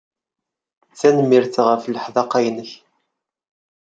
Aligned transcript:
Tanemmirt 0.99 1.55
ɣef 1.67 1.83
leḥdaqa-inek. 1.87 2.71